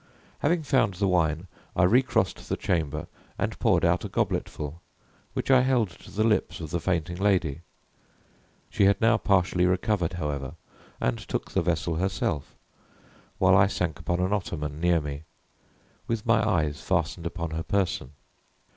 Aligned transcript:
Having 0.39 0.63
found 0.63 0.93
the 0.95 1.07
wine, 1.07 1.45
I 1.75 1.83
recrossed 1.83 2.49
the 2.49 2.57
chamber, 2.57 3.05
and 3.37 3.59
poured 3.59 3.85
out 3.85 4.03
a 4.03 4.09
gobletful, 4.09 4.81
which 5.33 5.51
I 5.51 5.61
held 5.61 5.91
to 5.91 6.09
the 6.09 6.23
lips 6.23 6.59
of 6.59 6.71
the 6.71 6.79
fainting 6.79 7.17
lady. 7.17 7.61
She 8.71 8.85
had 8.85 8.99
now 8.99 9.17
partially 9.17 9.67
recovered, 9.67 10.13
however, 10.13 10.55
and 10.99 11.19
took 11.19 11.51
the 11.51 11.61
vessel 11.61 11.97
herself, 11.97 12.55
while 13.37 13.55
I 13.55 13.67
sank 13.67 13.99
upon 13.99 14.19
an 14.19 14.33
ottoman 14.33 14.79
near 14.81 15.01
me, 15.01 15.21
with 16.07 16.25
my 16.25 16.43
eyes 16.49 16.81
fastened 16.81 17.27
upon 17.27 17.51
her 17.51 17.61
person. 17.61 18.13